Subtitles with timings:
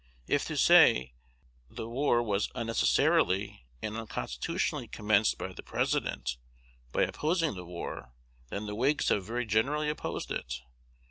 [0.25, 1.13] If to say
[1.69, 6.37] "the war was unnecessarily and unconstitutionally commenced by the President,"
[6.91, 8.11] by opposing the war,
[8.49, 10.61] then the Whigs have very generally opposed it.